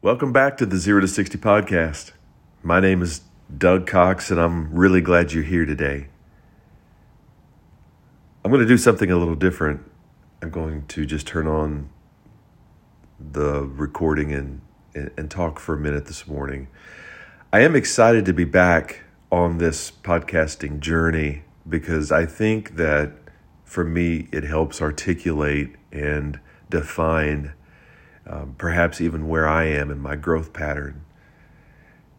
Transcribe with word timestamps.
Welcome 0.00 0.32
back 0.32 0.56
to 0.58 0.64
the 0.64 0.76
Zero 0.76 1.00
to 1.00 1.08
60 1.08 1.38
podcast. 1.38 2.12
My 2.62 2.78
name 2.78 3.02
is 3.02 3.22
Doug 3.58 3.84
Cox, 3.88 4.30
and 4.30 4.38
I'm 4.38 4.72
really 4.72 5.00
glad 5.00 5.32
you're 5.32 5.42
here 5.42 5.64
today. 5.64 6.06
I'm 8.44 8.52
going 8.52 8.62
to 8.62 8.68
do 8.68 8.78
something 8.78 9.10
a 9.10 9.16
little 9.16 9.34
different. 9.34 9.80
I'm 10.40 10.50
going 10.50 10.86
to 10.86 11.04
just 11.04 11.26
turn 11.26 11.48
on 11.48 11.90
the 13.18 13.64
recording 13.64 14.32
and, 14.32 14.60
and, 14.94 15.10
and 15.16 15.28
talk 15.28 15.58
for 15.58 15.74
a 15.74 15.78
minute 15.78 16.06
this 16.06 16.28
morning. 16.28 16.68
I 17.52 17.62
am 17.62 17.74
excited 17.74 18.24
to 18.26 18.32
be 18.32 18.44
back 18.44 19.00
on 19.32 19.58
this 19.58 19.90
podcasting 19.90 20.78
journey 20.78 21.42
because 21.68 22.12
I 22.12 22.24
think 22.24 22.76
that 22.76 23.14
for 23.64 23.82
me, 23.82 24.28
it 24.30 24.44
helps 24.44 24.80
articulate 24.80 25.74
and 25.90 26.38
define 26.70 27.52
um, 28.28 28.54
perhaps 28.58 29.00
even 29.00 29.28
where 29.28 29.48
I 29.48 29.64
am 29.64 29.90
in 29.90 29.98
my 29.98 30.16
growth 30.16 30.52
pattern. 30.52 31.04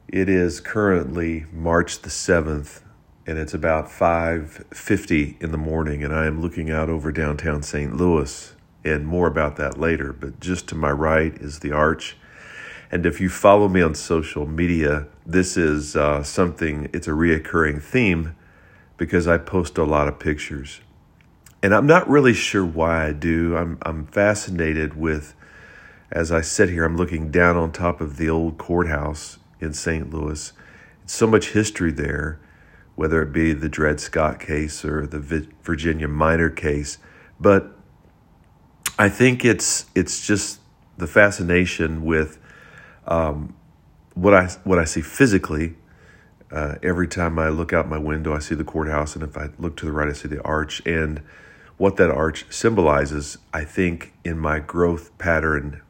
It 0.08 0.28
is 0.28 0.60
currently 0.60 1.46
March 1.52 2.02
the 2.02 2.10
7th 2.10 2.82
and 3.28 3.38
it's 3.38 3.54
about 3.54 3.88
5:50 3.88 5.38
in 5.40 5.52
the 5.52 5.58
morning 5.58 6.04
and 6.04 6.12
I 6.12 6.26
am 6.26 6.42
looking 6.42 6.72
out 6.72 6.90
over 6.90 7.12
downtown 7.12 7.62
St. 7.62 7.96
Louis 7.96 8.56
and 8.84 9.06
more 9.06 9.28
about 9.28 9.56
that 9.58 9.78
later 9.78 10.12
but 10.12 10.40
just 10.40 10.68
to 10.70 10.76
my 10.76 10.90
right 10.90 11.36
is 11.36 11.60
the 11.60 11.72
arch 11.72 12.18
and 12.92 13.06
if 13.06 13.22
you 13.22 13.30
follow 13.30 13.68
me 13.68 13.84
on 13.84 13.94
social 13.94 14.48
media 14.48 15.06
this 15.28 15.58
is 15.58 15.96
uh, 15.96 16.24
something 16.24 16.90
it's 16.92 17.08
a 17.08 17.12
reoccurring 17.12 17.84
theme 17.84 18.36
because 18.98 19.28
I 19.28 19.38
post 19.38 19.78
a 19.78 19.84
lot 19.84 20.08
of 20.08 20.18
pictures 20.18 20.82
and 21.62 21.76
I'm 21.76 21.86
not 21.86 22.10
really 22.10 22.34
sure 22.34 22.66
why 22.66 23.06
I 23.06 23.12
do 23.12 23.56
I'm 23.56 23.78
I'm 23.84 24.08
fascinated 24.08 24.96
with 24.96 25.36
as 26.12 26.32
I 26.32 26.42
sit 26.42 26.70
here, 26.70 26.86
I'm 26.86 26.98
looking 26.98 27.30
down 27.30 27.56
on 27.56 27.72
top 27.72 28.02
of 28.02 28.18
the 28.18 28.30
old 28.30 28.58
courthouse 28.58 29.38
in 29.60 29.74
St. 29.74 30.12
Louis. 30.12 30.54
It's 31.04 31.14
so 31.14 31.28
much 31.28 31.52
history 31.52 31.92
there, 31.92 32.40
whether 32.96 33.22
it 33.22 33.32
be 33.32 33.54
the 33.54 33.70
Dred 33.70 34.00
Scott 34.00 34.40
case 34.40 34.84
or 34.84 35.06
the 35.06 35.48
Virginia 35.64 36.08
Minor 36.08 36.50
case. 36.50 36.98
But 37.40 37.76
I 38.98 39.10
think 39.10 39.46
it's 39.46 39.86
it's 39.96 40.26
just 40.26 40.60
the 40.98 41.08
fascination 41.08 42.04
with 42.04 42.40
um, 43.06 43.56
what 44.16 44.34
I 44.34 44.48
what 44.64 44.80
I 44.80 44.86
see 44.86 45.02
physically. 45.02 45.76
Uh, 46.52 46.76
every 46.82 47.08
time 47.08 47.38
I 47.38 47.50
look 47.50 47.74
out 47.74 47.88
my 47.88 48.00
window, 48.00 48.36
I 48.36 48.40
see 48.40 48.56
the 48.56 48.64
courthouse, 48.64 49.16
and 49.16 49.24
if 49.24 49.38
I 49.38 49.50
look 49.60 49.78
to 49.78 49.86
the 49.86 49.92
right, 49.92 50.10
I 50.10 50.14
see 50.14 50.28
the 50.28 50.42
arch. 50.42 50.82
And 50.84 51.22
what 51.78 51.98
that 51.98 52.10
arch 52.10 52.48
symbolizes, 52.50 53.38
I 53.54 53.64
think, 53.64 54.14
in 54.26 54.40
my 54.40 54.58
growth 54.60 55.16
pattern 55.20 55.82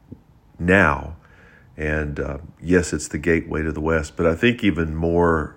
now. 0.60 1.16
And 1.76 2.20
uh, 2.20 2.38
yes, 2.62 2.92
it's 2.92 3.08
the 3.08 3.18
gateway 3.18 3.62
to 3.62 3.72
the 3.72 3.80
West, 3.80 4.16
but 4.16 4.26
I 4.26 4.34
think 4.34 4.62
even 4.62 4.94
more 4.94 5.56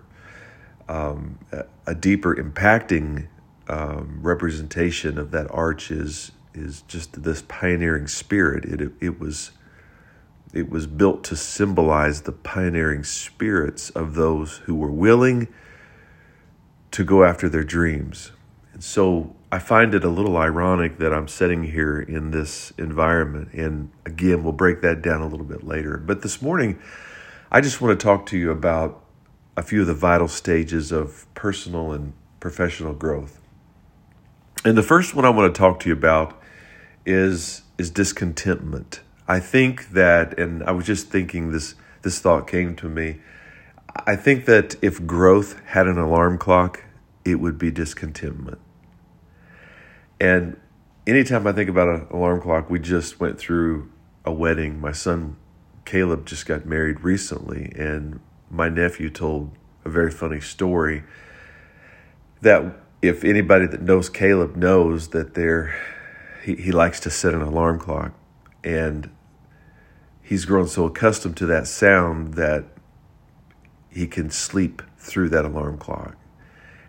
um, 0.88 1.40
a 1.86 1.95
deeper 1.95 2.36
impacting 2.36 3.28
um, 3.68 4.20
representation 4.22 5.18
of 5.18 5.32
that 5.32 5.48
arch 5.52 5.92
is 5.92 6.32
is 6.54 6.84
just 6.84 7.23
this 7.23 7.42
pioneering 7.48 8.08
spirit. 8.08 8.66
It, 8.66 8.92
it 9.02 9.20
was 9.20 9.52
it 10.54 10.70
was 10.70 10.86
built 10.86 11.23
to 11.26 11.36
symbolize 11.36 12.22
the 12.22 12.32
pioneering 12.32 13.04
spirits 13.04 13.90
of 13.90 14.14
those 14.14 14.58
who 14.66 14.76
were 14.76 14.92
willing 14.92 15.48
to 16.92 17.04
go 17.04 17.23
after 17.23 17.50
their 17.50 17.64
dreams. 17.64 18.32
And 18.74 18.84
so 18.84 19.36
I 19.52 19.60
find 19.60 19.94
it 19.94 20.04
a 20.04 20.10
little 20.10 20.36
ironic 20.36 20.98
that 20.98 21.14
I'm 21.14 21.28
sitting 21.28 21.64
here 21.64 22.00
in 22.00 22.32
this 22.32 22.72
environment. 22.78 23.54
And 23.54 23.92
again, 24.06 24.44
we'll 24.44 24.54
break 24.54 24.82
that 24.82 25.02
down 25.02 25.22
a 25.22 25.28
little 25.28 25.46
bit 25.46 25.64
later. 25.64 25.98
But 25.98 26.24
this 26.24 26.42
morning, 26.42 26.80
I 27.52 27.62
just 27.62 27.80
want 27.80 27.98
to 28.00 28.04
talk 28.04 28.26
to 28.28 28.38
you 28.38 28.50
about 28.50 29.04
a 29.56 29.62
few 29.62 29.82
of 29.82 29.88
the 29.88 29.94
vital 29.94 30.28
stages 30.28 30.92
of 30.92 31.32
personal 31.36 31.92
and 31.92 32.14
professional 32.39 32.94
growth. 32.94 33.39
And 34.66 34.76
the 34.76 34.83
first 34.83 35.14
one 35.14 35.23
I 35.23 35.30
want 35.30 35.54
to 35.54 35.58
talk 35.58 35.80
to 35.82 35.89
you 35.89 35.94
about 35.94 36.42
is 37.06 37.62
is 37.78 37.89
discontentment. 37.89 39.02
I 39.28 39.39
think 39.39 39.92
that 39.92 40.39
and 40.39 40.64
I 40.64 40.72
was 40.72 40.86
just 40.86 41.10
thinking 41.10 41.52
this 41.52 41.76
this 42.02 42.20
thought 42.20 42.48
came 42.48 42.76
to 42.78 42.89
me. 42.89 43.20
I 44.08 44.16
think 44.16 44.45
that 44.45 44.76
if 44.82 45.06
growth 45.06 45.62
had 45.66 45.86
an 45.86 46.00
alarm 46.00 46.38
clock, 46.39 46.83
it 47.23 47.36
would 47.36 47.58
be 47.58 47.70
discontentment. 47.70 48.60
And 50.23 50.56
anytime 51.06 51.45
I 51.45 51.52
think 51.52 51.70
about 51.70 51.89
an 51.89 52.08
alarm 52.10 52.39
clock, 52.39 52.70
we 52.70 52.80
just 52.80 53.20
went 53.20 53.38
through 53.38 53.92
a 54.23 54.32
wedding. 54.32 54.80
My 54.80 54.94
son 54.94 55.36
Caleb 55.84 56.26
just 56.26 56.45
got 56.45 56.66
married 56.66 57.02
recently, 57.02 57.73
and 57.76 58.22
my 58.50 58.70
nephew 58.70 59.10
told 59.10 59.52
a 59.83 59.89
very 59.89 60.10
funny 60.10 60.39
story 60.39 61.04
that 62.39 62.64
if 63.02 63.26
anybody 63.26 63.67
that 63.67 63.82
knows 63.82 64.08
Caleb 64.08 64.56
knows 64.56 65.10
that 65.10 65.33
there 65.33 65.76
he, 66.45 66.56
he 66.56 66.72
likes 66.72 67.02
to 67.02 67.10
set 67.10 67.33
an 67.33 67.42
alarm 67.42 67.78
clock 67.78 68.14
and 68.64 69.10
he's 70.22 70.45
grown 70.45 70.70
so 70.70 70.86
accustomed 70.86 71.36
to 71.36 71.45
that 71.48 71.67
sound 71.67 72.36
that 72.36 72.64
he 73.89 74.08
can 74.08 74.30
sleep 74.30 74.82
through 74.98 75.28
that 75.28 75.44
alarm 75.44 75.78
clock 75.78 76.16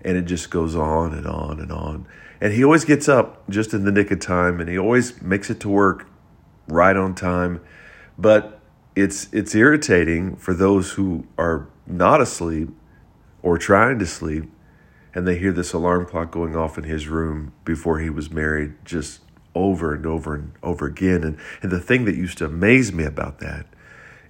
and 0.04 0.16
it 0.16 0.26
just 0.26 0.50
goes 0.50 0.76
on 0.76 1.12
and 1.12 1.26
on 1.26 1.58
and 1.58 1.72
on 1.72 2.06
and 2.44 2.52
he 2.52 2.62
always 2.62 2.84
gets 2.84 3.08
up 3.08 3.48
just 3.48 3.72
in 3.72 3.84
the 3.84 3.90
nick 3.90 4.10
of 4.10 4.20
time 4.20 4.60
and 4.60 4.68
he 4.68 4.78
always 4.78 5.22
makes 5.22 5.48
it 5.48 5.60
to 5.60 5.68
work 5.70 6.06
right 6.68 6.94
on 6.94 7.14
time. 7.14 7.60
But 8.18 8.60
it's 8.94 9.32
it's 9.32 9.54
irritating 9.54 10.36
for 10.36 10.52
those 10.52 10.92
who 10.92 11.26
are 11.38 11.68
not 11.86 12.20
asleep 12.20 12.68
or 13.42 13.56
trying 13.56 13.98
to 13.98 14.06
sleep 14.06 14.50
and 15.14 15.26
they 15.26 15.38
hear 15.38 15.52
this 15.52 15.72
alarm 15.72 16.04
clock 16.04 16.30
going 16.30 16.54
off 16.54 16.76
in 16.76 16.84
his 16.84 17.08
room 17.08 17.52
before 17.64 18.00
he 18.00 18.10
was 18.10 18.30
married 18.30 18.74
just 18.84 19.20
over 19.54 19.94
and 19.94 20.04
over 20.04 20.34
and 20.34 20.52
over 20.62 20.86
again. 20.86 21.22
And, 21.22 21.38
and 21.62 21.72
the 21.72 21.80
thing 21.80 22.04
that 22.04 22.14
used 22.14 22.38
to 22.38 22.46
amaze 22.46 22.92
me 22.92 23.04
about 23.04 23.38
that 23.38 23.66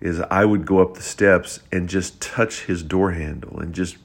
is 0.01 0.21
I 0.31 0.45
would 0.45 0.67
go 0.67 0.79
up 0.79 0.95
the 0.95 1.03
steps 1.03 1.61
and 1.73 1.89
just 1.89 2.21
touch 2.21 2.67
his 2.67 2.83
door 2.83 3.11
handle 3.11 3.59
and 3.59 3.75
just 3.75 3.97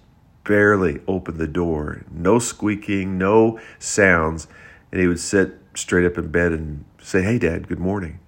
barely 0.43 0.99
open 1.07 1.37
the 1.37 1.47
door, 1.47 2.03
no 2.11 2.39
squeaking, 2.39 3.17
no 3.17 3.59
sounds, 3.77 4.47
and 4.91 4.99
he 4.99 5.07
would 5.07 5.19
sit 5.19 5.57
straight 5.75 6.05
up 6.05 6.17
in 6.17 6.31
bed 6.31 6.51
and 6.51 6.85
say, 7.01 7.21
"Hey, 7.21 7.37
Dad, 7.37 7.67
good 7.67 7.79
morning." 7.79 8.19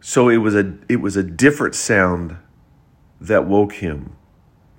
So 0.00 0.28
it 0.28 0.38
was 0.38 0.54
a 0.54 0.74
it 0.88 1.00
was 1.00 1.16
a 1.16 1.22
different 1.22 1.74
sound 1.74 2.36
that 3.20 3.46
woke 3.46 3.74
him, 3.74 4.16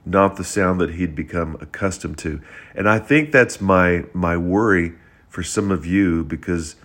not 0.06 0.36
the 0.36 0.44
sound 0.44 0.82
that 0.82 0.96
he'd 0.96 1.16
become 1.16 1.58
accustomed 1.62 2.18
to. 2.20 2.42
And 2.76 2.90
I 2.90 3.00
think 3.00 3.32
that's 3.32 3.62
my 3.62 4.06
my 4.14 4.36
worry 4.36 4.94
for 5.30 5.42
some 5.42 5.72
of 5.72 5.86
you 5.86 6.24
because 6.26 6.76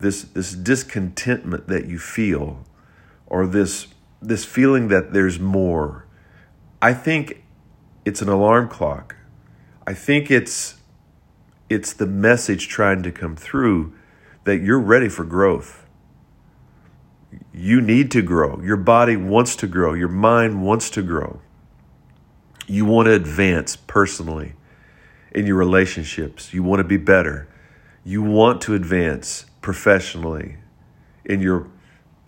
this 0.00 0.22
this 0.22 0.52
discontentment 0.52 1.68
that 1.68 1.86
you 1.86 1.98
feel 1.98 2.66
or 3.26 3.46
this 3.46 3.86
this 4.20 4.44
feeling 4.44 4.88
that 4.88 5.12
there's 5.12 5.38
more. 5.38 6.06
I 6.82 6.92
think 6.92 7.43
it's 8.04 8.20
an 8.22 8.28
alarm 8.28 8.68
clock. 8.68 9.16
I 9.86 9.94
think 9.94 10.30
it's 10.30 10.76
it's 11.70 11.92
the 11.92 12.06
message 12.06 12.68
trying 12.68 13.02
to 13.02 13.10
come 13.10 13.36
through 13.36 13.94
that 14.44 14.58
you're 14.58 14.80
ready 14.80 15.08
for 15.08 15.24
growth. 15.24 15.86
You 17.52 17.80
need 17.80 18.10
to 18.12 18.22
grow. 18.22 18.60
Your 18.60 18.76
body 18.76 19.16
wants 19.16 19.56
to 19.56 19.66
grow. 19.66 19.94
Your 19.94 20.08
mind 20.08 20.62
wants 20.62 20.90
to 20.90 21.02
grow. 21.02 21.40
You 22.66 22.84
want 22.84 23.06
to 23.06 23.12
advance 23.12 23.76
personally 23.76 24.52
in 25.32 25.46
your 25.46 25.56
relationships. 25.56 26.52
You 26.52 26.62
want 26.62 26.80
to 26.80 26.84
be 26.84 26.96
better. 26.96 27.48
You 28.04 28.22
want 28.22 28.60
to 28.62 28.74
advance 28.74 29.46
professionally 29.62 30.56
in 31.24 31.40
your 31.40 31.68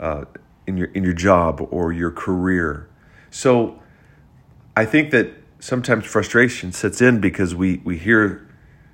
uh, 0.01 0.25
in 0.67 0.77
your 0.77 0.89
in 0.89 1.05
your 1.05 1.13
job 1.13 1.67
or 1.71 1.93
your 1.93 2.11
career. 2.11 2.89
So 3.31 3.81
I 4.75 4.85
think 4.87 5.11
that 5.11 5.33
sometimes 5.67 6.07
frustration 6.07 6.71
sets 6.71 7.03
in 7.03 7.21
because 7.21 7.53
we, 7.53 7.79
we 7.79 7.99
hear 7.99 8.49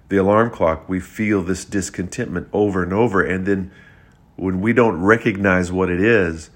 the 0.08 0.16
alarm 0.16 0.50
clock, 0.50 0.88
we 0.88 0.98
feel 0.98 1.42
this 1.42 1.66
discontentment 1.66 2.48
over 2.50 2.82
and 2.82 2.94
over. 2.94 3.22
And 3.22 3.44
then 3.44 3.70
when 4.36 4.62
we 4.62 4.72
don't 4.72 4.98
recognize 5.02 5.70
what 5.70 5.90
it 5.90 6.00
is, 6.00 6.48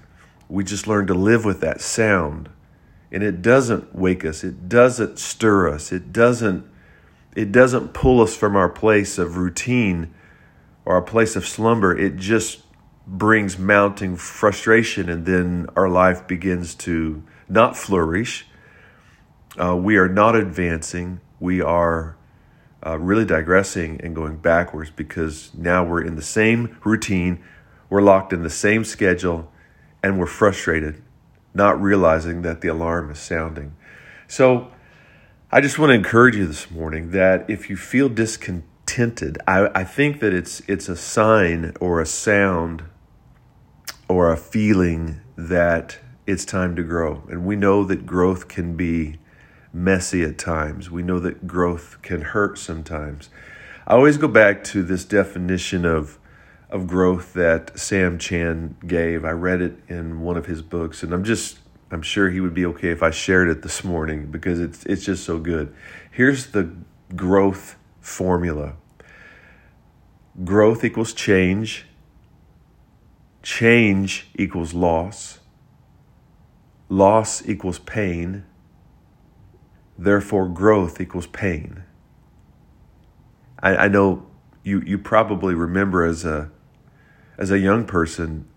we 0.49 0.63
just 0.63 0.87
learn 0.87 1.05
to 1.05 1.13
live 1.13 1.45
with 1.45 1.61
that 1.61 1.81
sound. 1.81 2.49
And 3.11 3.21
it 3.21 3.43
doesn't 3.43 3.93
wake 3.93 4.25
us, 4.25 4.43
it 4.43 4.67
doesn't 4.67 5.19
stir 5.19 5.69
us, 5.69 5.91
it 5.91 6.11
doesn't, 6.11 6.65
it 7.35 7.51
doesn't 7.51 7.93
pull 7.93 8.19
us 8.19 8.35
from 8.35 8.55
our 8.55 8.69
place 8.69 9.19
of 9.19 9.37
routine 9.37 10.11
or 10.83 10.95
our 10.95 11.01
place 11.03 11.35
of 11.35 11.47
slumber. 11.47 11.95
It 11.95 12.17
just 12.17 12.63
brings 13.05 13.59
mounting 13.59 14.15
frustration, 14.15 15.09
and 15.09 15.27
then 15.27 15.67
our 15.75 15.87
life 15.87 16.27
begins 16.27 16.73
to 16.75 17.21
not 17.47 17.77
flourish 17.77 18.46
uh, 19.61 19.75
we 19.75 19.97
are 19.97 20.07
not 20.07 20.35
advancing. 20.35 21.19
We 21.39 21.61
are 21.61 22.17
uh, 22.85 22.97
really 22.99 23.25
digressing 23.25 23.99
and 24.01 24.15
going 24.15 24.37
backwards 24.37 24.91
because 24.91 25.51
now 25.53 25.83
we're 25.83 26.01
in 26.01 26.15
the 26.15 26.21
same 26.21 26.77
routine, 26.83 27.43
we're 27.89 28.01
locked 28.01 28.33
in 28.33 28.43
the 28.43 28.49
same 28.49 28.83
schedule, 28.83 29.51
and 30.03 30.19
we're 30.19 30.27
frustrated. 30.27 31.01
not 31.53 31.81
realizing 31.81 32.43
that 32.43 32.61
the 32.61 32.67
alarm 32.67 33.09
is 33.09 33.19
sounding. 33.19 33.75
So 34.27 34.71
I 35.51 35.59
just 35.59 35.79
want 35.79 35.89
to 35.89 35.95
encourage 35.95 36.35
you 36.35 36.45
this 36.45 36.69
morning 36.69 37.11
that 37.11 37.49
if 37.49 37.69
you 37.69 37.75
feel 37.75 38.09
discontented, 38.09 39.39
I, 39.47 39.69
I 39.73 39.83
think 39.83 40.19
that 40.19 40.33
it's 40.33 40.61
it's 40.67 40.87
a 40.87 40.95
sign 40.95 41.73
or 41.79 41.99
a 41.99 42.05
sound 42.05 42.83
or 44.07 44.31
a 44.31 44.37
feeling 44.37 45.21
that 45.35 45.97
it's 46.27 46.45
time 46.45 46.75
to 46.75 46.83
grow. 46.83 47.23
And 47.29 47.45
we 47.45 47.55
know 47.55 47.83
that 47.85 48.05
growth 48.05 48.47
can 48.47 48.75
be 48.75 49.17
messy 49.73 50.23
at 50.23 50.37
times. 50.37 50.89
We 50.89 51.03
know 51.03 51.19
that 51.19 51.47
growth 51.47 52.01
can 52.01 52.21
hurt 52.21 52.57
sometimes. 52.57 53.29
I 53.85 53.93
always 53.93 54.17
go 54.17 54.27
back 54.27 54.63
to 54.65 54.83
this 54.83 55.05
definition 55.05 55.85
of 55.85 56.19
of 56.69 56.85
growth 56.85 57.31
that 57.33 57.79
Sam 57.79 58.17
Chand 58.19 58.75
gave. 58.85 59.23
I 59.23 59.31
read 59.31 59.61
it 59.61 59.79
in 59.87 60.19
one 60.19 60.35
of 60.35 60.47
his 60.47 60.61
books 60.61 61.01
and 61.01 61.13
I'm 61.13 61.23
just 61.23 61.59
I'm 61.91 62.01
sure 62.01 62.29
he 62.29 62.41
would 62.41 62.53
be 62.53 62.65
okay 62.65 62.89
if 62.89 63.01
I 63.01 63.11
shared 63.11 63.47
it 63.47 63.61
this 63.61 63.83
morning 63.83 64.29
because 64.29 64.59
it's 64.59 64.85
it's 64.85 65.05
just 65.05 65.23
so 65.23 65.39
good. 65.39 65.73
Here's 66.11 66.47
the 66.47 66.75
growth 67.15 67.77
formula. 68.01 68.75
Growth 70.43 70.83
equals 70.83 71.13
change. 71.13 71.85
Change 73.41 74.27
equals 74.35 74.73
loss. 74.73 75.39
Loss 76.89 77.47
equals 77.47 77.79
pain. 77.79 78.45
Therefore, 79.97 80.47
growth 80.47 81.01
equals 81.01 81.27
pain. 81.27 81.83
I, 83.59 83.75
I 83.75 83.87
know 83.87 84.27
you, 84.63 84.81
you 84.81 84.97
probably 84.97 85.55
remember 85.55 86.05
as 86.05 86.23
a, 86.23 86.51
as 87.37 87.51
a 87.51 87.57
young 87.57 87.85
person 87.85 88.47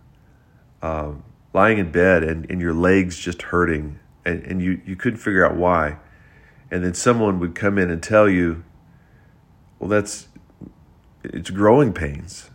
um, 0.82 1.25
lying 1.54 1.78
in 1.78 1.90
bed 1.90 2.22
and, 2.22 2.50
and 2.50 2.60
your 2.60 2.75
legs 2.75 3.19
just 3.19 3.42
hurting 3.42 3.98
and, 4.25 4.42
and 4.44 4.62
you, 4.62 4.81
you 4.84 4.96
couldn't 4.96 5.19
figure 5.19 5.44
out 5.44 5.56
why. 5.56 5.98
And 6.70 6.84
then 6.84 6.94
someone 6.94 7.40
would 7.40 7.54
come 7.54 7.78
in 7.78 7.90
and 7.90 8.02
tell 8.02 8.28
you, 8.28 8.64
well, 9.78 9.88
that's, 9.88 10.28
it's 11.25 11.50
growing 11.50 11.92
pains. 11.92 12.50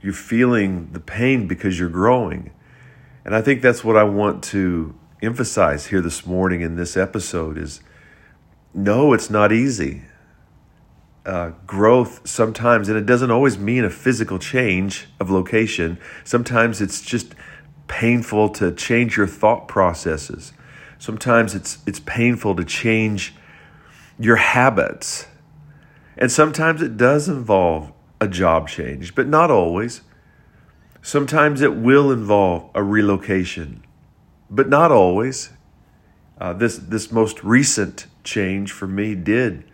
You're 0.00 0.12
feeling 0.12 0.90
the 0.92 1.00
pain 1.00 1.46
because 1.46 1.78
you're 1.78 1.88
growing. 1.88 2.52
And 3.24 3.34
I 3.34 3.42
think 3.42 3.62
that's 3.62 3.84
what 3.84 3.96
I 3.96 4.04
want 4.04 4.42
to 4.44 4.94
emphasize 5.22 5.86
here 5.86 6.00
this 6.00 6.26
morning 6.26 6.60
in 6.60 6.76
this 6.76 6.96
episode 6.96 7.56
is 7.56 7.80
no, 8.74 9.12
it's 9.12 9.30
not 9.30 9.52
easy. 9.52 10.02
Uh, 11.24 11.52
growth 11.66 12.28
sometimes, 12.28 12.88
and 12.88 12.98
it 12.98 13.06
doesn't 13.06 13.30
always 13.30 13.56
mean 13.56 13.84
a 13.84 13.90
physical 13.90 14.38
change 14.38 15.06
of 15.18 15.30
location. 15.30 15.98
Sometimes 16.24 16.82
it's 16.82 17.00
just 17.00 17.34
painful 17.88 18.48
to 18.50 18.72
change 18.72 19.16
your 19.16 19.26
thought 19.26 19.68
processes. 19.68 20.52
Sometimes 20.98 21.54
it's 21.54 21.78
it's 21.86 22.00
painful 22.00 22.56
to 22.56 22.64
change 22.64 23.34
your 24.18 24.36
habits. 24.36 25.28
And 26.16 26.30
sometimes 26.30 26.82
it 26.82 26.96
does 26.96 27.28
involve 27.28 27.92
a 28.20 28.28
job 28.28 28.68
change, 28.68 29.14
but 29.14 29.26
not 29.26 29.50
always. 29.50 30.02
Sometimes 31.02 31.60
it 31.60 31.74
will 31.76 32.10
involve 32.10 32.70
a 32.74 32.82
relocation, 32.82 33.84
but 34.50 34.68
not 34.68 34.90
always. 34.90 35.50
Uh, 36.38 36.52
this 36.52 36.78
this 36.78 37.12
most 37.12 37.42
recent 37.44 38.06
change 38.24 38.72
for 38.72 38.86
me 38.86 39.14
did 39.14 39.64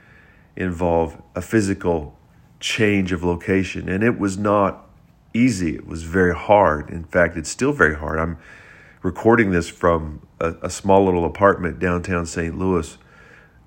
involve 0.57 1.21
a 1.35 1.41
physical 1.41 2.19
change 2.59 3.13
of 3.13 3.25
location, 3.25 3.89
and 3.89 4.05
it 4.05 4.19
was 4.19 4.37
not 4.37 4.87
easy. 5.33 5.75
It 5.75 5.87
was 5.87 6.03
very 6.03 6.35
hard. 6.35 6.91
In 6.91 7.05
fact, 7.05 7.37
it's 7.37 7.49
still 7.49 7.73
very 7.73 7.97
hard. 7.97 8.19
I'm 8.19 8.39
recording 9.03 9.51
this 9.51 9.69
from 9.69 10.27
a, 10.39 10.55
a 10.63 10.71
small 10.71 11.05
little 11.05 11.25
apartment 11.25 11.79
downtown 11.79 12.27
St. 12.27 12.59
Louis, 12.59 12.99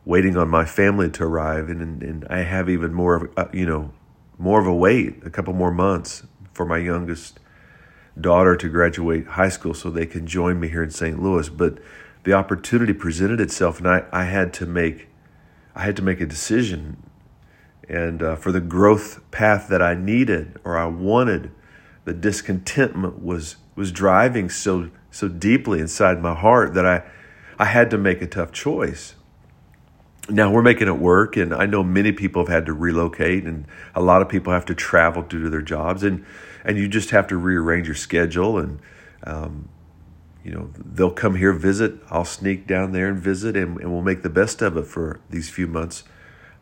waiting 0.05 0.37
on 0.37 0.49
my 0.49 0.65
family 0.65 1.09
to 1.11 1.23
arrive, 1.23 1.69
and, 1.69 2.03
and 2.03 2.27
I 2.29 2.39
have 2.39 2.69
even 2.69 2.93
more 2.93 3.15
of 3.15 3.31
a, 3.37 3.57
you 3.57 3.65
know 3.65 3.91
more 4.37 4.59
of 4.59 4.67
a 4.67 4.73
wait, 4.73 5.25
a 5.25 5.29
couple 5.29 5.53
more 5.53 5.71
months 5.71 6.23
for 6.53 6.65
my 6.65 6.77
youngest 6.77 7.39
daughter 8.19 8.55
to 8.55 8.69
graduate 8.69 9.25
high 9.25 9.49
school, 9.49 9.73
so 9.73 9.89
they 9.89 10.05
can 10.05 10.27
join 10.27 10.59
me 10.59 10.67
here 10.67 10.83
in 10.83 10.91
St. 10.91 11.21
Louis. 11.21 11.49
But 11.49 11.79
the 12.23 12.33
opportunity 12.33 12.93
presented 12.93 13.39
itself, 13.41 13.79
and 13.79 13.87
I, 13.87 14.03
I 14.11 14.23
had 14.25 14.53
to 14.55 14.65
make 14.65 15.09
I 15.75 15.83
had 15.83 15.95
to 15.95 16.03
make 16.03 16.21
a 16.21 16.25
decision 16.25 16.97
and 17.89 18.23
uh, 18.23 18.35
for 18.35 18.51
the 18.51 18.61
growth 18.61 19.19
path 19.31 19.67
that 19.69 19.81
I 19.81 19.93
needed 19.93 20.59
or 20.63 20.77
I 20.77 20.85
wanted. 20.85 21.51
The 22.05 22.13
discontentment 22.13 23.21
was 23.23 23.57
was 23.75 23.91
driving 23.91 24.49
so 24.49 24.89
so 25.11 25.27
deeply 25.27 25.79
inside 25.79 26.21
my 26.21 26.33
heart 26.33 26.73
that 26.73 26.85
I 26.85 27.03
I 27.57 27.65
had 27.65 27.89
to 27.91 27.97
make 27.97 28.21
a 28.21 28.27
tough 28.27 28.51
choice. 28.51 29.15
Now 30.29 30.51
we're 30.51 30.61
making 30.61 30.87
it 30.87 30.97
work, 30.97 31.35
and 31.35 31.53
I 31.53 31.65
know 31.65 31.83
many 31.83 32.13
people 32.13 32.43
have 32.43 32.53
had 32.53 32.65
to 32.67 32.73
relocate, 32.73 33.43
and 33.43 33.65
a 33.93 34.01
lot 34.01 34.21
of 34.21 34.29
people 34.29 34.53
have 34.53 34.65
to 34.65 34.75
travel 34.75 35.21
due 35.21 35.43
to 35.43 35.49
their 35.49 35.61
jobs, 35.61 36.03
and 36.03 36.25
and 36.63 36.77
you 36.77 36.87
just 36.87 37.09
have 37.09 37.27
to 37.27 37.37
rearrange 37.37 37.87
your 37.87 37.95
schedule, 37.95 38.57
and 38.57 38.79
um, 39.25 39.69
you 40.43 40.51
know 40.51 40.69
they'll 40.77 41.11
come 41.11 41.35
here 41.35 41.53
visit. 41.53 41.95
I'll 42.09 42.25
sneak 42.25 42.67
down 42.67 42.91
there 42.91 43.07
and 43.07 43.19
visit, 43.19 43.55
and, 43.55 43.79
and 43.79 43.91
we'll 43.91 44.01
make 44.01 44.23
the 44.23 44.29
best 44.29 44.61
of 44.61 44.77
it 44.77 44.85
for 44.85 45.19
these 45.29 45.49
few 45.49 45.67
months 45.67 46.03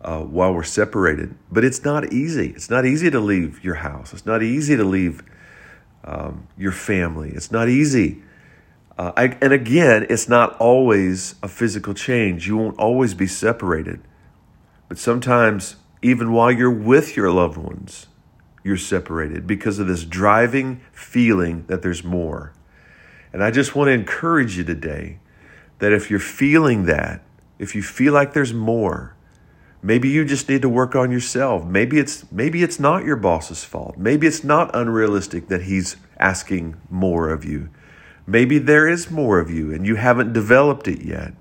uh, 0.02 0.20
while 0.20 0.54
we're 0.54 0.64
separated. 0.64 1.36
But 1.52 1.64
it's 1.64 1.84
not 1.84 2.14
easy. 2.14 2.50
It's 2.56 2.70
not 2.70 2.86
easy 2.86 3.10
to 3.10 3.20
leave 3.20 3.64
your 3.64 3.76
house. 3.76 4.14
It's 4.14 4.26
not 4.26 4.44
easy 4.44 4.76
to 4.76 4.84
leave 4.84 5.24
um, 6.04 6.48
your 6.58 6.72
family. 6.72 7.32
It's 7.32 7.52
not 7.52 7.70
easy. 7.70 8.22
Uh, 8.98 9.12
I, 9.18 9.38
and 9.42 9.54
again, 9.54 10.06
it's 10.10 10.28
not 10.28 10.58
always 10.58 11.36
a 11.42 11.48
physical 11.48 11.94
change. 11.94 12.48
You 12.48 12.58
won't 12.58 12.78
always 12.78 13.14
be 13.14 13.28
separated. 13.28 14.02
But 14.90 15.00
sometimes, 15.00 15.78
even 16.02 16.34
while 16.34 16.52
you're 16.52 16.70
with 16.70 17.16
your 17.16 17.32
loved 17.32 17.58
ones, 17.58 18.08
you're 18.64 18.78
separated 18.78 19.48
because 19.48 19.80
of 19.80 19.88
this 19.88 20.04
driving 20.04 20.82
feeling 20.92 21.66
that 21.68 21.82
there's 21.82 22.04
more. 22.04 22.54
And 23.34 23.44
I 23.44 23.52
just 23.52 23.76
want 23.76 23.88
to 23.88 23.94
encourage 23.94 24.58
you 24.58 24.64
today 24.64 25.20
that 25.80 25.92
if 25.92 26.10
you're 26.10 26.20
feeling 26.20 26.86
that, 26.86 27.24
if 27.60 27.76
you 27.76 27.82
feel 27.82 28.14
like 28.14 28.34
there's 28.34 28.54
more, 28.54 29.16
Maybe 29.84 30.10
you 30.10 30.26
just 30.26 30.48
need 30.48 30.62
to 30.62 30.70
work 30.70 30.96
on 30.96 31.12
yourself. 31.12 31.66
Maybe 31.66 31.98
it's 31.98 32.32
maybe 32.32 32.62
it's 32.62 32.80
not 32.80 33.04
your 33.04 33.16
boss's 33.16 33.64
fault. 33.64 33.98
Maybe 33.98 34.28
it's 34.28 34.44
not 34.44 34.70
unrealistic 34.76 35.48
that 35.48 35.64
he's 35.64 35.98
asking 36.20 36.76
more 36.90 37.30
of 37.30 37.44
you. 37.44 37.70
Maybe 38.28 38.60
there 38.60 38.88
is 38.88 39.10
more 39.10 39.40
of 39.40 39.50
you 39.50 39.74
and 39.74 39.86
you 39.86 39.96
haven't 39.96 40.34
developed 40.34 40.88
it 40.88 41.02
yet. 41.02 41.34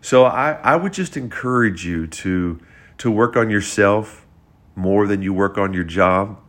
So 0.00 0.24
I, 0.24 0.52
I 0.54 0.76
would 0.76 0.92
just 0.92 1.16
encourage 1.16 1.86
you 1.86 2.08
to 2.08 2.60
to 2.98 3.10
work 3.10 3.36
on 3.36 3.50
yourself 3.50 4.26
more 4.74 5.06
than 5.06 5.22
you 5.22 5.32
work 5.32 5.56
on 5.56 5.72
your 5.72 5.84
job. 5.84 6.40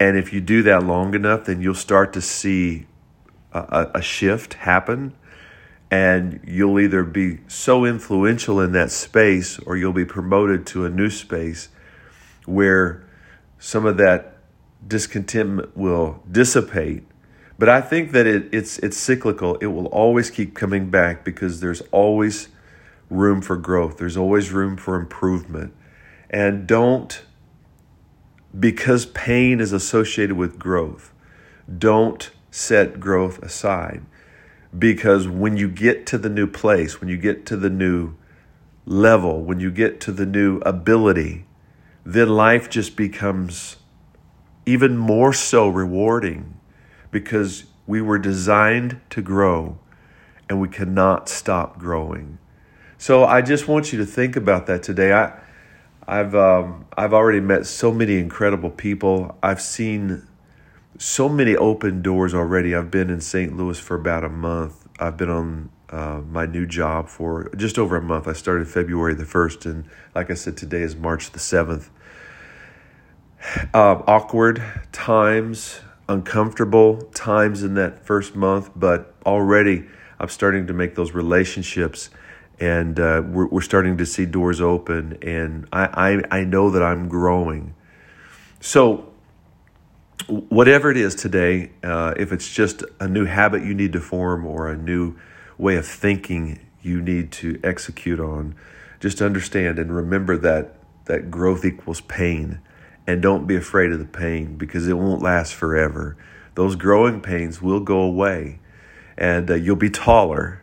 And 0.00 0.16
if 0.16 0.32
you 0.32 0.40
do 0.40 0.64
that 0.64 0.82
long 0.82 1.14
enough, 1.14 1.44
then 1.44 1.62
you'll 1.62 1.74
start 1.76 2.12
to 2.14 2.20
see 2.20 2.86
a, 3.52 3.90
a 3.96 4.02
shift 4.02 4.54
happen 4.54 5.14
and 5.90 6.40
you'll 6.46 6.80
either 6.80 7.04
be 7.04 7.38
so 7.48 7.84
influential 7.84 8.60
in 8.60 8.72
that 8.72 8.90
space 8.90 9.58
or 9.60 9.76
you'll 9.76 9.92
be 9.92 10.06
promoted 10.06 10.66
to 10.66 10.86
a 10.86 10.88
new 10.88 11.10
space 11.10 11.68
where 12.46 13.04
some 13.58 13.84
of 13.84 13.98
that 13.98 14.38
discontentment 14.86 15.76
will 15.76 16.22
dissipate. 16.30 17.04
But 17.58 17.68
i 17.68 17.80
think 17.80 18.10
that 18.12 18.26
it, 18.26 18.48
it's 18.52 18.78
it's 18.78 18.96
cyclical. 18.96 19.56
It 19.56 19.66
will 19.66 19.86
always 19.86 20.30
keep 20.30 20.54
coming 20.54 20.90
back 20.90 21.24
because 21.24 21.60
there's 21.60 21.82
always 21.92 22.48
room 23.10 23.42
for 23.42 23.56
growth. 23.56 23.98
There's 23.98 24.16
always 24.16 24.50
room 24.50 24.76
for 24.76 24.96
improvement. 24.96 25.74
And 26.30 26.66
don't 26.66 27.22
because 28.58 29.06
pain 29.06 29.60
is 29.60 29.72
associated 29.72 30.36
with 30.36 30.58
growth 30.58 31.12
don't 31.78 32.30
set 32.52 33.00
growth 33.00 33.42
aside 33.42 34.02
because 34.78 35.26
when 35.26 35.56
you 35.56 35.68
get 35.68 36.06
to 36.06 36.18
the 36.18 36.28
new 36.28 36.46
place, 36.46 37.00
when 37.00 37.08
you 37.08 37.16
get 37.16 37.44
to 37.46 37.56
the 37.56 37.70
new 37.70 38.14
level, 38.86 39.42
when 39.42 39.58
you 39.58 39.70
get 39.70 40.00
to 40.00 40.12
the 40.12 40.26
new 40.26 40.58
ability, 40.58 41.46
then 42.04 42.28
life 42.28 42.68
just 42.68 42.94
becomes 42.94 43.76
even 44.66 44.96
more 44.96 45.32
so 45.32 45.68
rewarding 45.68 46.58
because 47.10 47.64
we 47.86 48.00
were 48.00 48.18
designed 48.18 49.00
to 49.10 49.22
grow 49.22 49.78
and 50.48 50.60
we 50.60 50.68
cannot 50.68 51.28
stop 51.28 51.78
growing. 51.78 52.38
So 52.98 53.24
I 53.24 53.42
just 53.42 53.66
want 53.66 53.92
you 53.92 53.98
to 53.98 54.06
think 54.06 54.36
about 54.36 54.66
that 54.66 54.82
today. 54.82 55.12
I 55.12 55.38
I've 56.06 56.34
um, 56.34 56.86
I've 56.96 57.14
already 57.14 57.40
met 57.40 57.66
so 57.66 57.92
many 57.92 58.18
incredible 58.18 58.70
people. 58.70 59.38
I've 59.42 59.60
seen 59.60 60.26
so 60.98 61.28
many 61.28 61.56
open 61.56 62.02
doors 62.02 62.34
already. 62.34 62.74
I've 62.74 62.90
been 62.90 63.10
in 63.10 63.20
St. 63.20 63.56
Louis 63.56 63.78
for 63.78 63.96
about 63.96 64.24
a 64.24 64.28
month. 64.28 64.88
I've 64.98 65.16
been 65.16 65.30
on 65.30 65.70
uh, 65.90 66.20
my 66.28 66.46
new 66.46 66.66
job 66.66 67.08
for 67.08 67.50
just 67.56 67.78
over 67.78 67.96
a 67.96 68.02
month. 68.02 68.26
I 68.26 68.32
started 68.32 68.68
February 68.68 69.14
the 69.14 69.24
1st, 69.24 69.66
and 69.66 69.84
like 70.14 70.30
I 70.30 70.34
said, 70.34 70.56
today 70.56 70.82
is 70.82 70.96
March 70.96 71.30
the 71.30 71.38
7th. 71.38 71.88
Uh, 73.74 74.02
awkward 74.06 74.62
times, 74.92 75.80
uncomfortable 76.08 77.02
times 77.12 77.62
in 77.62 77.74
that 77.74 78.06
first 78.06 78.36
month, 78.36 78.70
but 78.76 79.14
already 79.26 79.84
I'm 80.20 80.28
starting 80.28 80.68
to 80.68 80.72
make 80.72 80.94
those 80.94 81.12
relationships 81.12 82.10
and 82.60 83.00
uh, 83.00 83.22
we're, 83.26 83.46
we're 83.46 83.60
starting 83.60 83.98
to 83.98 84.06
see 84.06 84.24
doors 84.24 84.60
open 84.60 85.18
and 85.20 85.66
I, 85.72 86.22
I, 86.30 86.38
I 86.38 86.44
know 86.44 86.70
that 86.70 86.82
I'm 86.82 87.08
growing. 87.08 87.74
So, 88.60 89.11
whatever 90.32 90.90
it 90.90 90.96
is 90.96 91.14
today, 91.14 91.72
uh, 91.82 92.14
if 92.16 92.32
it's 92.32 92.52
just 92.52 92.82
a 93.00 93.06
new 93.06 93.26
habit 93.26 93.62
you 93.62 93.74
need 93.74 93.92
to 93.92 94.00
form 94.00 94.46
or 94.46 94.68
a 94.68 94.76
new 94.76 95.16
way 95.58 95.76
of 95.76 95.86
thinking 95.86 96.58
you 96.80 97.02
need 97.02 97.30
to 97.32 97.60
execute 97.62 98.18
on, 98.18 98.54
just 98.98 99.20
understand 99.20 99.78
and 99.78 99.94
remember 99.94 100.36
that 100.38 100.76
that 101.04 101.30
growth 101.30 101.64
equals 101.64 102.00
pain 102.02 102.60
and 103.06 103.20
don't 103.20 103.46
be 103.46 103.56
afraid 103.56 103.90
of 103.90 103.98
the 103.98 104.04
pain 104.04 104.56
because 104.56 104.88
it 104.88 104.94
won't 104.94 105.20
last 105.20 105.52
forever. 105.52 106.16
Those 106.54 106.76
growing 106.76 107.20
pains 107.20 107.60
will 107.60 107.80
go 107.80 108.00
away 108.00 108.60
and 109.18 109.50
uh, 109.50 109.54
you'll 109.54 109.76
be 109.76 109.90
taller 109.90 110.62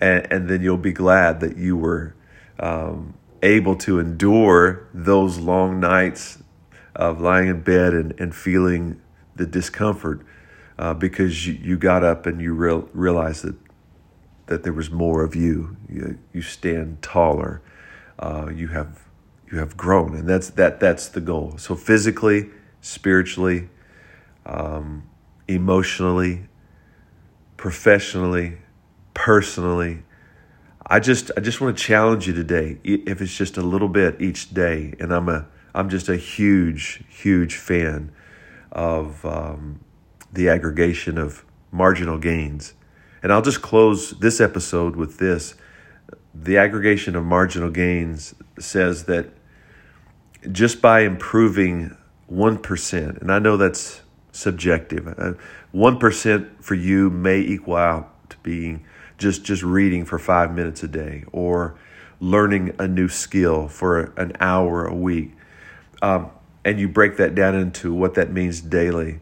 and, 0.00 0.30
and, 0.32 0.48
then 0.48 0.62
you'll 0.62 0.76
be 0.76 0.92
glad 0.92 1.40
that 1.40 1.56
you 1.56 1.76
were 1.76 2.14
um, 2.58 3.14
able 3.42 3.76
to 3.76 4.00
endure 4.00 4.88
those 4.92 5.38
long 5.38 5.78
nights 5.78 6.42
of 6.94 7.20
lying 7.20 7.48
in 7.48 7.62
bed 7.62 7.94
and, 7.94 8.18
and 8.20 8.34
feeling 8.34 9.00
the 9.36 9.46
discomfort 9.46 10.22
uh, 10.78 10.94
because 10.94 11.46
you, 11.46 11.54
you 11.54 11.76
got 11.76 12.02
up 12.02 12.26
and 12.26 12.40
you 12.40 12.52
real, 12.54 12.88
realized 12.92 13.44
that 13.44 13.56
that 14.50 14.64
there 14.64 14.72
was 14.72 14.90
more 14.90 15.22
of 15.22 15.36
you. 15.36 15.76
You, 15.88 16.18
you 16.32 16.42
stand 16.42 17.00
taller. 17.02 17.62
Uh, 18.18 18.50
you 18.52 18.68
have 18.68 19.08
you 19.50 19.58
have 19.58 19.76
grown, 19.76 20.14
and 20.14 20.28
that's 20.28 20.50
that 20.50 20.80
that's 20.80 21.08
the 21.08 21.20
goal. 21.20 21.56
So 21.56 21.74
physically, 21.74 22.50
spiritually, 22.80 23.68
um, 24.44 25.08
emotionally, 25.48 26.48
professionally, 27.56 28.58
personally. 29.14 30.02
I 30.84 30.98
just 30.98 31.30
I 31.36 31.40
just 31.40 31.60
want 31.60 31.78
to 31.78 31.82
challenge 31.82 32.26
you 32.26 32.34
today, 32.34 32.78
if 32.82 33.22
it's 33.22 33.36
just 33.36 33.56
a 33.56 33.62
little 33.62 33.88
bit 33.88 34.20
each 34.20 34.52
day. 34.52 34.94
And 34.98 35.12
I'm 35.12 35.28
a 35.28 35.46
I'm 35.74 35.88
just 35.88 36.08
a 36.08 36.16
huge 36.16 37.04
huge 37.08 37.56
fan 37.56 38.12
of 38.72 39.24
um, 39.24 39.80
the 40.32 40.48
aggregation 40.48 41.18
of 41.18 41.44
marginal 41.72 42.18
gains. 42.18 42.74
And 43.22 43.32
I'll 43.32 43.42
just 43.42 43.62
close 43.62 44.10
this 44.12 44.40
episode 44.40 44.96
with 44.96 45.18
this. 45.18 45.54
The 46.34 46.56
aggregation 46.56 47.16
of 47.16 47.24
marginal 47.24 47.70
gains 47.70 48.34
says 48.58 49.04
that 49.04 49.30
just 50.50 50.80
by 50.80 51.00
improving 51.00 51.96
1%, 52.32 53.20
and 53.20 53.32
I 53.32 53.38
know 53.38 53.56
that's 53.56 54.00
subjective, 54.32 55.04
1% 55.74 56.42
uh, 56.42 56.48
for 56.60 56.74
you 56.74 57.10
may 57.10 57.40
equal 57.40 57.76
out 57.76 58.30
to 58.30 58.36
being 58.38 58.84
just, 59.18 59.44
just 59.44 59.62
reading 59.62 60.04
for 60.04 60.18
five 60.18 60.54
minutes 60.54 60.82
a 60.82 60.88
day 60.88 61.24
or 61.32 61.76
learning 62.20 62.74
a 62.78 62.86
new 62.86 63.08
skill 63.08 63.68
for 63.68 64.12
an 64.16 64.32
hour 64.40 64.86
a 64.86 64.94
week. 64.94 65.32
Um, 66.02 66.30
and 66.64 66.78
you 66.78 66.88
break 66.88 67.16
that 67.16 67.34
down 67.34 67.54
into 67.54 67.92
what 67.92 68.14
that 68.14 68.32
means 68.32 68.60
daily. 68.60 69.20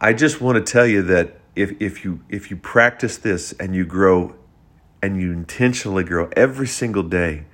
I 0.00 0.12
just 0.12 0.40
want 0.40 0.64
to 0.64 0.72
tell 0.72 0.86
you 0.86 1.02
that 1.02 1.40
if, 1.56 1.80
if 1.80 2.04
you 2.04 2.20
if 2.28 2.50
you 2.50 2.56
practice 2.56 3.16
this 3.16 3.52
and 3.52 3.74
you 3.74 3.84
grow 3.84 4.34
and 5.02 5.20
you 5.20 5.32
intentionally 5.32 6.04
grow 6.04 6.28
every 6.36 6.66
single 6.66 7.02
day, 7.02 7.44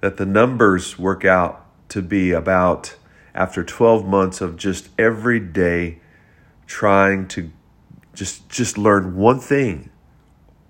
that 0.00 0.16
the 0.16 0.26
numbers 0.26 0.98
work 0.98 1.24
out 1.24 1.66
to 1.88 2.02
be 2.02 2.32
about 2.32 2.96
after 3.34 3.62
12 3.62 4.06
months 4.06 4.40
of 4.40 4.56
just 4.56 4.88
every 4.98 5.40
day 5.40 5.98
trying 6.66 7.28
to 7.28 7.50
just 8.14 8.48
just 8.48 8.78
learn 8.78 9.16
one 9.16 9.38
thing 9.38 9.90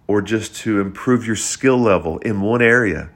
or 0.09 0.21
just 0.21 0.55
to 0.55 0.81
improve 0.81 1.27
your 1.27 1.37
skill 1.37 1.79
level 1.79 2.19
in 2.19 2.41
one 2.41 2.63
area 2.63 3.11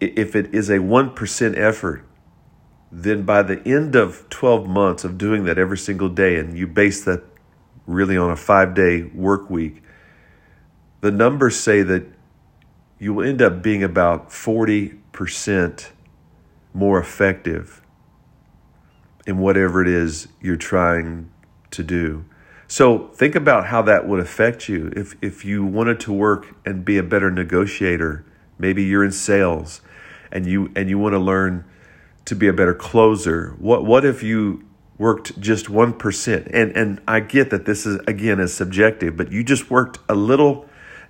if 0.00 0.36
it 0.36 0.54
is 0.54 0.68
a 0.68 0.78
1% 0.78 1.58
effort 1.58 2.04
then 2.96 3.24
by 3.24 3.42
the 3.42 3.60
end 3.66 3.96
of 3.96 4.28
12 4.30 4.68
months 4.68 5.02
of 5.02 5.18
doing 5.18 5.44
that 5.44 5.58
every 5.58 5.76
single 5.76 6.08
day 6.08 6.36
and 6.36 6.56
you 6.56 6.64
base 6.64 7.04
that 7.04 7.24
really 7.88 8.16
on 8.16 8.30
a 8.30 8.36
five 8.36 8.72
day 8.72 9.02
work 9.02 9.50
week, 9.50 9.82
the 11.00 11.10
numbers 11.10 11.58
say 11.58 11.82
that 11.82 12.04
you 13.00 13.12
will 13.12 13.26
end 13.26 13.42
up 13.42 13.62
being 13.62 13.82
about 13.82 14.30
40% 14.30 15.88
more 16.72 17.00
effective 17.00 17.82
in 19.26 19.38
whatever 19.38 19.82
it 19.82 19.88
is 19.88 20.28
you're 20.40 20.54
trying 20.54 21.30
to 21.72 21.82
do. 21.82 22.24
So 22.68 23.08
think 23.08 23.34
about 23.34 23.66
how 23.66 23.82
that 23.82 24.06
would 24.06 24.20
affect 24.20 24.68
you 24.68 24.92
if, 24.94 25.16
if 25.20 25.44
you 25.44 25.64
wanted 25.64 25.98
to 26.00 26.12
work 26.12 26.54
and 26.64 26.84
be 26.84 26.96
a 26.96 27.02
better 27.02 27.30
negotiator. 27.30 28.24
Maybe 28.56 28.84
you're 28.84 29.04
in 29.04 29.12
sales 29.12 29.80
and 30.30 30.46
you 30.46 30.70
and 30.76 30.88
you 30.88 30.96
want 30.96 31.14
to 31.14 31.18
learn 31.18 31.64
to 32.26 32.34
be 32.34 32.48
a 32.48 32.52
better 32.52 32.74
closer. 32.74 33.54
What 33.58 33.84
what 33.84 34.04
if 34.04 34.22
you 34.22 34.64
worked 34.96 35.38
just 35.40 35.66
1% 35.66 36.50
and 36.52 36.76
and 36.76 37.00
I 37.08 37.20
get 37.20 37.50
that 37.50 37.66
this 37.66 37.84
is 37.84 38.00
again 38.06 38.38
is 38.38 38.54
subjective 38.54 39.16
but 39.16 39.32
you 39.32 39.42
just 39.42 39.68
worked 39.68 39.98
a 40.08 40.14
little 40.14 40.66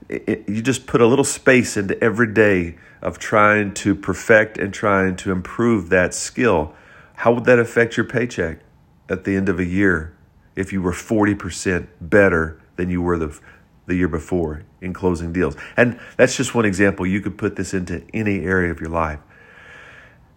you 0.09 0.63
just 0.63 0.87
put 0.87 1.01
a 1.01 1.07
little 1.07 1.25
space 1.25 1.77
into 1.77 2.03
every 2.03 2.33
day 2.33 2.77
of 3.03 3.19
trying 3.19 3.73
to 3.75 3.95
perfect 3.95 4.59
and 4.59 4.73
trying 4.73 5.17
to 5.17 5.31
improve 5.31 5.91
that 5.91 6.15
skill. 6.15 6.75
How 7.15 7.33
would 7.33 7.45
that 7.45 7.59
affect 7.59 7.97
your 7.97 8.05
paycheck 8.05 8.61
at 9.09 9.25
the 9.25 9.37
end 9.37 9.49
of 9.49 9.59
a 9.59 9.65
year 9.65 10.17
if 10.57 10.73
you 10.73 10.83
were 10.83 10.93
40% 10.93 11.87
better 12.01 12.61
than 12.77 12.91
you 12.91 13.03
were 13.03 13.19
the 13.19 13.39
the 13.87 13.95
year 13.95 14.09
before 14.09 14.65
in 14.81 14.93
closing 14.93 15.33
deals? 15.33 15.57
And 15.77 15.99
that's 16.17 16.37
just 16.37 16.55
one 16.55 16.65
example. 16.65 17.07
You 17.07 17.21
could 17.21 17.39
put 17.39 17.57
this 17.57 17.75
into 17.75 18.03
any 18.13 18.41
area 18.45 18.71
of 18.71 18.81
your 18.81 18.91
life 18.91 19.21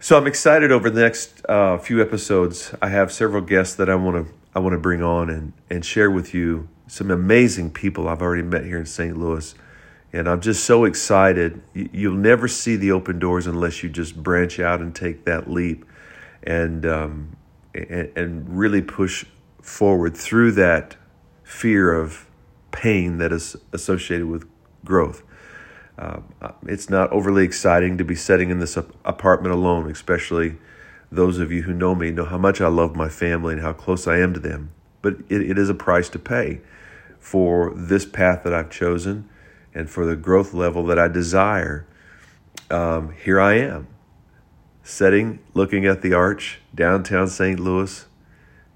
so 0.00 0.16
I'm 0.16 0.26
excited 0.26 0.70
over 0.70 0.90
the 0.90 1.00
next 1.00 1.44
uh, 1.48 1.76
few 1.78 2.00
episodes. 2.00 2.72
I 2.80 2.88
have 2.88 3.10
several 3.10 3.42
guests 3.42 3.74
that 3.76 3.90
I 3.90 3.96
want 3.96 4.26
to 4.26 4.32
I 4.54 4.60
want 4.60 4.74
to 4.74 4.78
bring 4.78 5.02
on 5.02 5.28
and 5.28 5.52
and 5.68 5.84
share 5.84 6.10
with 6.10 6.32
you 6.34 6.68
some 6.86 7.10
amazing 7.10 7.72
people 7.72 8.08
I've 8.08 8.22
already 8.22 8.42
met 8.42 8.64
here 8.64 8.78
in 8.78 8.86
St. 8.86 9.16
Louis, 9.16 9.54
and 10.12 10.28
I'm 10.28 10.40
just 10.40 10.64
so 10.64 10.84
excited. 10.84 11.60
You'll 11.74 12.14
never 12.14 12.46
see 12.46 12.76
the 12.76 12.92
open 12.92 13.18
doors 13.18 13.46
unless 13.46 13.82
you 13.82 13.88
just 13.88 14.22
branch 14.22 14.60
out 14.60 14.80
and 14.80 14.94
take 14.94 15.24
that 15.24 15.50
leap, 15.50 15.84
and 16.44 16.86
um, 16.86 17.36
and, 17.74 18.10
and 18.16 18.58
really 18.58 18.82
push 18.82 19.24
forward 19.60 20.16
through 20.16 20.52
that 20.52 20.96
fear 21.42 21.92
of 21.92 22.26
pain 22.70 23.18
that 23.18 23.32
is 23.32 23.56
associated 23.72 24.26
with 24.26 24.48
growth. 24.84 25.22
Uh, 25.98 26.20
it's 26.66 26.88
not 26.88 27.10
overly 27.10 27.44
exciting 27.44 27.98
to 27.98 28.04
be 28.04 28.14
sitting 28.14 28.50
in 28.50 28.60
this 28.60 28.76
apartment 28.76 29.52
alone, 29.52 29.90
especially 29.90 30.56
those 31.10 31.38
of 31.38 31.50
you 31.50 31.62
who 31.62 31.72
know 31.74 31.94
me 31.94 32.12
know 32.12 32.24
how 32.24 32.38
much 32.38 32.60
I 32.60 32.68
love 32.68 32.94
my 32.94 33.08
family 33.08 33.54
and 33.54 33.62
how 33.62 33.72
close 33.72 34.06
I 34.06 34.18
am 34.18 34.32
to 34.34 34.40
them. 34.40 34.70
But 35.02 35.16
it, 35.28 35.42
it 35.42 35.58
is 35.58 35.68
a 35.68 35.74
price 35.74 36.08
to 36.10 36.18
pay 36.18 36.60
for 37.18 37.72
this 37.74 38.06
path 38.06 38.44
that 38.44 38.54
I've 38.54 38.70
chosen 38.70 39.28
and 39.74 39.90
for 39.90 40.06
the 40.06 40.14
growth 40.14 40.54
level 40.54 40.86
that 40.86 40.98
I 41.00 41.08
desire. 41.08 41.84
Um, 42.70 43.12
here 43.12 43.40
I 43.40 43.54
am, 43.54 43.88
sitting, 44.84 45.40
looking 45.52 45.84
at 45.84 46.02
the 46.02 46.14
arch, 46.14 46.60
downtown 46.74 47.26
St. 47.26 47.58
Louis, 47.58 48.06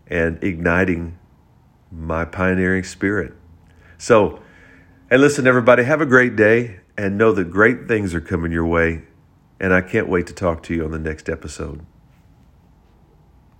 and 0.08 0.42
igniting 0.42 1.18
my 1.92 2.24
pioneering 2.24 2.82
spirit. 2.82 3.34
So, 3.96 4.40
hey, 5.08 5.18
listen, 5.18 5.46
everybody, 5.46 5.84
have 5.84 6.00
a 6.00 6.06
great 6.06 6.34
day 6.34 6.80
and 6.96 7.16
know 7.18 7.32
that 7.32 7.50
great 7.50 7.88
things 7.88 8.14
are 8.14 8.20
coming 8.20 8.52
your 8.52 8.66
way. 8.66 9.02
And 9.60 9.72
I 9.72 9.80
can't 9.80 10.08
wait 10.08 10.26
to 10.26 10.34
talk 10.34 10.62
to 10.64 10.74
you 10.74 10.84
on 10.84 10.90
the 10.90 10.98
next 10.98 11.28
episode. 11.28 11.86